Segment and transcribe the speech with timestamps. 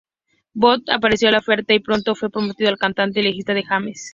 [0.53, 4.09] Booth aceptó la oferta, y pronto fue promovido a cantante y letrista de James.